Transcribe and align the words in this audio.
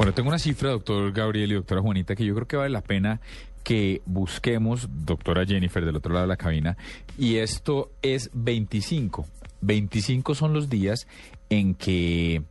Bueno, 0.00 0.14
tengo 0.14 0.30
una 0.30 0.38
cifra, 0.38 0.70
doctor 0.70 1.12
Gabriel 1.12 1.52
y 1.52 1.54
doctora 1.56 1.82
Juanita, 1.82 2.16
que 2.16 2.24
yo 2.24 2.34
creo 2.34 2.48
que 2.48 2.56
vale 2.56 2.70
la 2.70 2.80
pena 2.80 3.20
que 3.62 4.00
busquemos, 4.06 4.88
doctora 4.90 5.44
Jennifer, 5.44 5.84
del 5.84 5.94
otro 5.94 6.14
lado 6.14 6.24
de 6.24 6.28
la 6.28 6.38
cabina, 6.38 6.78
y 7.18 7.36
esto 7.36 7.90
es 8.00 8.30
25. 8.32 9.26
25 9.60 10.34
son 10.34 10.54
los 10.54 10.70
días 10.70 11.06
en 11.50 11.74
que 11.74 12.42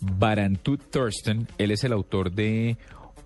Barantut 0.00 0.80
Thurston, 0.88 1.48
él 1.58 1.72
es 1.72 1.82
el 1.82 1.92
autor 1.92 2.30
de 2.30 2.76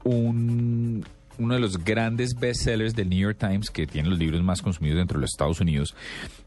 un, 0.04 1.04
uno 1.36 1.52
de 1.52 1.60
los 1.60 1.84
grandes 1.84 2.36
bestsellers 2.40 2.96
del 2.96 3.10
New 3.10 3.18
York 3.18 3.36
Times, 3.38 3.68
que 3.68 3.86
tiene 3.86 4.08
los 4.08 4.18
libros 4.18 4.42
más 4.42 4.62
consumidos 4.62 4.96
dentro 4.96 5.18
de 5.18 5.20
los 5.20 5.32
Estados 5.34 5.60
Unidos, 5.60 5.94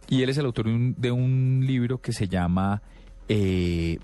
y 0.09 0.23
él 0.23 0.29
es 0.29 0.39
el 0.39 0.47
autor 0.47 0.65
de 0.65 0.71
un, 0.71 0.95
de 0.97 1.11
un 1.11 1.63
libro 1.63 2.01
que 2.01 2.11
se 2.11 2.27
llama... 2.27 2.81
Eh, 3.29 3.99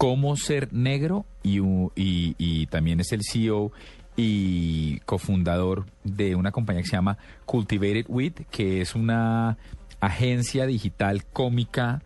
cómo 0.00 0.34
ser 0.34 0.72
negro 0.72 1.26
y, 1.42 2.66
también 2.68 3.00
es 3.00 3.12
el 3.12 3.20
CEO 3.22 3.70
y 4.16 4.98
cofundador 5.00 5.84
de 6.04 6.36
una 6.36 6.52
compañía 6.52 6.80
que 6.80 6.88
se 6.88 6.96
llama 6.96 7.18
Cultivated 7.44 8.06
Wit, 8.08 8.46
que 8.50 8.80
es 8.80 8.94
una 8.94 9.58
agencia 10.00 10.64
digital 10.64 11.26
cómica 11.26 12.02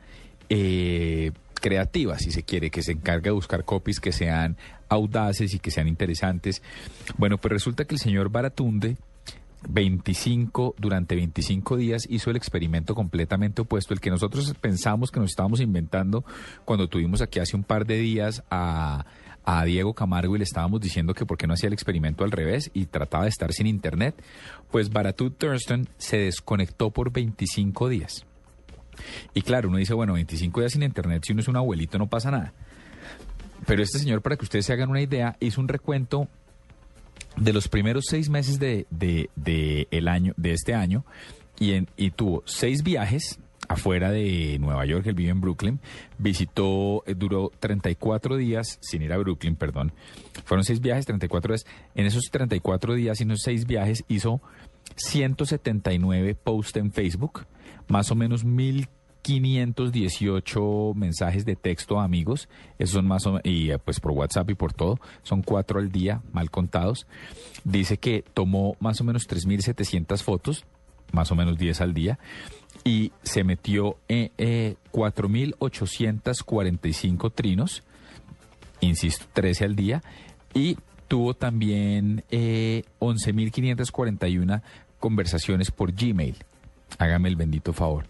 eh, 0.48 1.30
creativa, 1.60 2.18
si 2.18 2.32
se 2.32 2.42
quiere, 2.42 2.70
que 2.70 2.82
se 2.82 2.90
encarga 2.90 3.26
de 3.26 3.30
buscar 3.30 3.64
copies 3.64 4.00
que 4.00 4.10
sean 4.10 4.56
audaces 4.88 5.54
y 5.54 5.60
que 5.60 5.70
sean 5.70 5.86
interesantes. 5.86 6.62
Bueno, 7.16 7.38
pues 7.38 7.52
resulta 7.52 7.84
que 7.84 7.94
el 7.94 8.00
señor 8.00 8.28
Baratunde 8.28 8.96
25, 9.68 10.74
durante 10.78 11.14
25 11.14 11.76
días 11.76 12.06
hizo 12.08 12.30
el 12.30 12.36
experimento 12.36 12.94
completamente 12.94 13.62
opuesto, 13.62 13.94
el 13.94 14.00
que 14.00 14.10
nosotros 14.10 14.54
pensamos 14.60 15.10
que 15.10 15.20
nos 15.20 15.30
estábamos 15.30 15.60
inventando 15.60 16.24
cuando 16.64 16.88
tuvimos 16.88 17.22
aquí 17.22 17.40
hace 17.40 17.56
un 17.56 17.64
par 17.64 17.86
de 17.86 17.98
días 17.98 18.42
a, 18.50 19.04
a 19.44 19.64
Diego 19.64 19.94
Camargo 19.94 20.34
y 20.34 20.38
le 20.38 20.44
estábamos 20.44 20.80
diciendo 20.80 21.14
que 21.14 21.26
por 21.26 21.36
qué 21.36 21.46
no 21.46 21.54
hacía 21.54 21.68
el 21.68 21.72
experimento 21.72 22.24
al 22.24 22.30
revés 22.30 22.70
y 22.74 22.86
trataba 22.86 23.24
de 23.24 23.30
estar 23.30 23.52
sin 23.52 23.66
internet, 23.66 24.14
pues 24.70 24.90
Baratut 24.90 25.36
Thurston 25.36 25.88
se 25.98 26.18
desconectó 26.18 26.90
por 26.90 27.12
25 27.12 27.88
días. 27.88 28.24
Y 29.34 29.42
claro, 29.42 29.68
uno 29.68 29.78
dice, 29.78 29.94
bueno, 29.94 30.14
25 30.14 30.60
días 30.60 30.72
sin 30.72 30.82
internet, 30.82 31.24
si 31.26 31.32
uno 31.32 31.42
es 31.42 31.48
un 31.48 31.56
abuelito 31.56 31.98
no 31.98 32.06
pasa 32.06 32.30
nada. 32.30 32.52
Pero 33.66 33.82
este 33.82 33.98
señor, 33.98 34.22
para 34.22 34.36
que 34.36 34.44
ustedes 34.44 34.66
se 34.66 34.72
hagan 34.72 34.90
una 34.90 35.00
idea, 35.00 35.36
hizo 35.40 35.60
un 35.60 35.68
recuento 35.68 36.28
de 37.36 37.52
los 37.52 37.68
primeros 37.68 38.04
seis 38.08 38.28
meses 38.28 38.58
de, 38.58 38.86
de, 38.90 39.88
el 39.90 40.08
año, 40.08 40.34
de 40.36 40.52
este 40.52 40.74
año 40.74 41.04
y, 41.58 41.72
en, 41.72 41.88
y 41.96 42.10
tuvo 42.10 42.42
seis 42.46 42.82
viajes 42.82 43.38
afuera 43.68 44.10
de 44.10 44.58
Nueva 44.60 44.84
York, 44.84 45.06
él 45.06 45.14
vive 45.14 45.30
en 45.30 45.40
Brooklyn, 45.40 45.80
visitó, 46.18 47.02
eh, 47.06 47.14
duró 47.14 47.50
34 47.60 48.36
días, 48.36 48.78
sin 48.82 49.02
ir 49.02 49.12
a 49.12 49.16
Brooklyn, 49.16 49.56
perdón, 49.56 49.92
fueron 50.44 50.64
seis 50.64 50.80
viajes, 50.80 51.06
34 51.06 51.54
días, 51.54 51.66
en 51.94 52.06
esos 52.06 52.24
34 52.30 52.94
días 52.94 53.20
y 53.20 53.24
esos 53.24 53.40
seis 53.42 53.66
viajes 53.66 54.04
hizo 54.08 54.42
179 54.96 56.34
posts 56.34 56.76
en 56.76 56.92
Facebook, 56.92 57.46
más 57.88 58.10
o 58.10 58.14
menos 58.14 58.44
mil 58.44 58.88
518 59.24 60.92
mensajes 60.94 61.44
de 61.46 61.56
texto 61.56 61.98
a 61.98 62.04
amigos, 62.04 62.48
esos 62.78 62.96
son 62.96 63.06
más 63.06 63.26
o 63.26 63.40
y 63.42 63.70
eh, 63.70 63.78
pues 63.78 63.98
por 63.98 64.12
WhatsApp 64.12 64.50
y 64.50 64.54
por 64.54 64.74
todo, 64.74 65.00
son 65.22 65.40
cuatro 65.40 65.80
al 65.80 65.90
día, 65.90 66.20
mal 66.32 66.50
contados. 66.50 67.06
Dice 67.64 67.96
que 67.96 68.22
tomó 68.34 68.76
más 68.80 69.00
o 69.00 69.04
menos 69.04 69.26
3.700 69.26 70.22
fotos, 70.22 70.66
más 71.12 71.32
o 71.32 71.36
menos 71.36 71.56
10 71.56 71.80
al 71.80 71.94
día, 71.94 72.18
y 72.84 73.12
se 73.22 73.44
metió 73.44 73.96
en 74.08 74.30
eh, 74.36 74.76
4.845 74.92 77.32
trinos, 77.34 77.82
insisto, 78.80 79.24
13 79.32 79.64
al 79.64 79.74
día, 79.74 80.02
y 80.52 80.76
tuvo 81.08 81.32
también 81.32 82.24
eh, 82.30 82.84
11.541 83.00 84.60
conversaciones 85.00 85.70
por 85.70 85.92
Gmail. 85.92 86.36
Hágame 86.98 87.30
el 87.30 87.36
bendito 87.36 87.72
favor. 87.72 88.04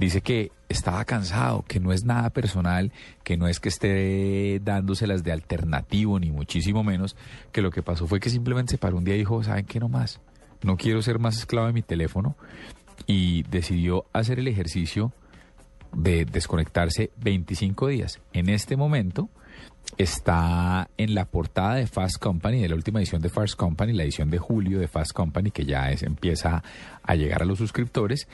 Dice 0.00 0.22
que 0.22 0.50
estaba 0.70 1.04
cansado, 1.04 1.62
que 1.68 1.78
no 1.78 1.92
es 1.92 2.04
nada 2.06 2.30
personal, 2.30 2.90
que 3.22 3.36
no 3.36 3.48
es 3.48 3.60
que 3.60 3.68
esté 3.68 4.58
dándoselas 4.64 5.22
de 5.24 5.30
alternativo, 5.30 6.18
ni 6.18 6.30
muchísimo 6.30 6.82
menos, 6.82 7.16
que 7.52 7.60
lo 7.60 7.70
que 7.70 7.82
pasó 7.82 8.06
fue 8.06 8.18
que 8.18 8.30
simplemente 8.30 8.70
se 8.70 8.78
paró 8.78 8.96
un 8.96 9.04
día 9.04 9.14
y 9.14 9.18
dijo, 9.18 9.42
¿saben 9.42 9.66
qué 9.66 9.78
no 9.78 9.90
más? 9.90 10.18
No 10.62 10.78
quiero 10.78 11.02
ser 11.02 11.18
más 11.18 11.36
esclavo 11.36 11.66
de 11.66 11.74
mi 11.74 11.82
teléfono 11.82 12.34
y 13.06 13.42
decidió 13.50 14.06
hacer 14.14 14.38
el 14.38 14.48
ejercicio 14.48 15.12
de 15.92 16.24
desconectarse 16.24 17.10
25 17.18 17.88
días. 17.88 18.20
En 18.32 18.48
este 18.48 18.78
momento 18.78 19.28
está 19.98 20.88
en 20.96 21.14
la 21.14 21.26
portada 21.26 21.74
de 21.74 21.86
Fast 21.86 22.16
Company, 22.16 22.62
de 22.62 22.70
la 22.70 22.74
última 22.74 23.00
edición 23.00 23.20
de 23.20 23.28
Fast 23.28 23.54
Company, 23.54 23.92
la 23.92 24.04
edición 24.04 24.30
de 24.30 24.38
julio 24.38 24.78
de 24.78 24.88
Fast 24.88 25.12
Company, 25.12 25.50
que 25.50 25.66
ya 25.66 25.90
empieza 25.90 26.62
a 27.02 27.14
llegar 27.16 27.42
a 27.42 27.44
los 27.44 27.58
suscriptores 27.58 28.28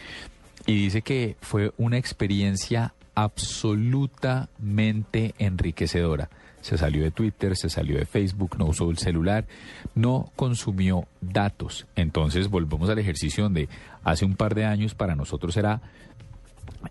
y 0.66 0.74
dice 0.74 1.02
que 1.02 1.36
fue 1.40 1.72
una 1.78 1.96
experiencia 1.96 2.94
absolutamente 3.14 5.34
enriquecedora. 5.38 6.28
Se 6.60 6.76
salió 6.76 7.04
de 7.04 7.12
Twitter, 7.12 7.56
se 7.56 7.70
salió 7.70 7.96
de 7.96 8.06
Facebook, 8.06 8.58
no 8.58 8.66
usó 8.66 8.90
el 8.90 8.98
celular, 8.98 9.46
no 9.94 10.32
consumió 10.34 11.06
datos. 11.20 11.86
Entonces 11.94 12.48
volvemos 12.48 12.90
al 12.90 12.98
ejercicio 12.98 13.44
donde 13.44 13.68
hace 14.02 14.24
un 14.24 14.34
par 14.34 14.56
de 14.56 14.64
años 14.64 14.94
para 14.94 15.14
nosotros 15.14 15.56
era 15.56 15.80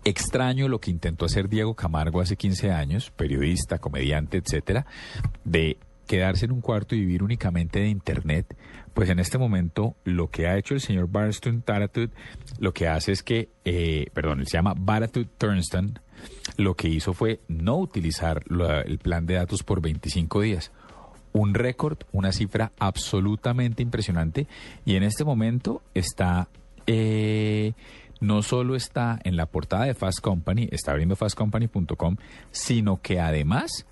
extraño 0.04 0.68
lo 0.68 0.80
que 0.80 0.90
intentó 0.90 1.26
hacer 1.26 1.48
Diego 1.48 1.74
Camargo 1.74 2.20
hace 2.20 2.36
15 2.36 2.72
años, 2.72 3.10
periodista, 3.10 3.78
comediante, 3.78 4.38
etcétera, 4.38 4.86
de 5.44 5.78
quedarse 6.06 6.46
en 6.46 6.52
un 6.52 6.60
cuarto 6.60 6.94
y 6.94 7.00
vivir 7.00 7.22
únicamente 7.22 7.80
de 7.80 7.88
Internet, 7.88 8.56
pues 8.94 9.10
en 9.10 9.18
este 9.18 9.38
momento 9.38 9.96
lo 10.04 10.30
que 10.30 10.46
ha 10.46 10.56
hecho 10.56 10.74
el 10.74 10.80
señor 10.80 11.08
Barston 11.08 11.62
Taratut, 11.62 12.10
lo 12.58 12.72
que 12.72 12.88
hace 12.88 13.12
es 13.12 13.22
que, 13.22 13.50
eh, 13.64 14.06
perdón, 14.14 14.40
él 14.40 14.46
se 14.46 14.56
llama 14.56 14.74
Baratut 14.76 15.28
Turnston, 15.36 15.98
lo 16.56 16.74
que 16.74 16.88
hizo 16.88 17.12
fue 17.12 17.40
no 17.48 17.76
utilizar 17.76 18.42
el 18.86 18.98
plan 18.98 19.26
de 19.26 19.34
datos 19.34 19.62
por 19.62 19.80
25 19.80 20.40
días. 20.40 20.72
Un 21.32 21.52
récord, 21.52 21.98
una 22.12 22.32
cifra 22.32 22.72
absolutamente 22.78 23.82
impresionante 23.82 24.46
y 24.84 24.96
en 24.96 25.02
este 25.02 25.24
momento 25.24 25.82
está... 25.94 26.48
Eh, 26.86 27.74
no 28.20 28.42
solo 28.42 28.76
está 28.76 29.20
en 29.24 29.36
la 29.36 29.44
portada 29.44 29.84
de 29.84 29.94
Fast 29.94 30.20
Company, 30.20 30.68
está 30.72 30.92
abriendo 30.92 31.16
fastcompany.com, 31.16 32.16
sino 32.50 33.02
que 33.02 33.20
además 33.20 33.86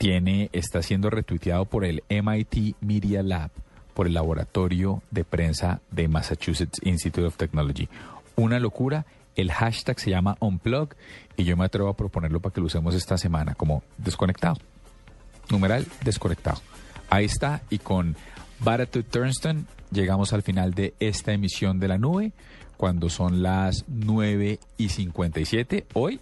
tiene, 0.00 0.48
está 0.54 0.80
siendo 0.82 1.10
retuiteado 1.10 1.66
por 1.66 1.84
el 1.84 2.02
MIT 2.08 2.76
Media 2.80 3.22
Lab, 3.22 3.50
por 3.92 4.06
el 4.06 4.14
laboratorio 4.14 5.02
de 5.10 5.24
prensa 5.24 5.82
de 5.90 6.08
Massachusetts 6.08 6.80
Institute 6.82 7.26
of 7.26 7.36
Technology. 7.36 7.86
Una 8.34 8.58
locura. 8.58 9.04
El 9.36 9.52
hashtag 9.52 10.00
se 10.00 10.08
llama 10.08 10.38
Unplug 10.40 10.94
y 11.36 11.44
yo 11.44 11.54
me 11.58 11.66
atrevo 11.66 11.90
a 11.90 11.96
proponerlo 11.96 12.40
para 12.40 12.54
que 12.54 12.62
lo 12.62 12.66
usemos 12.66 12.94
esta 12.94 13.18
semana 13.18 13.54
como 13.54 13.82
desconectado. 13.98 14.56
Numeral 15.50 15.86
desconectado. 16.02 16.62
Ahí 17.10 17.26
está 17.26 17.60
y 17.68 17.78
con 17.78 18.16
Baratut 18.60 19.06
Turnston 19.06 19.66
llegamos 19.90 20.32
al 20.32 20.42
final 20.42 20.72
de 20.72 20.94
esta 20.98 21.32
emisión 21.32 21.78
de 21.78 21.88
la 21.88 21.98
nube 21.98 22.32
cuando 22.78 23.10
son 23.10 23.42
las 23.42 23.84
9 23.86 24.60
y 24.78 24.88
57. 24.88 25.86
Hoy 25.92 26.20